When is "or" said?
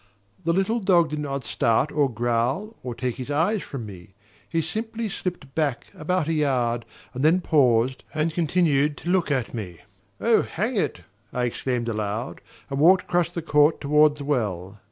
1.91-2.09, 2.81-2.95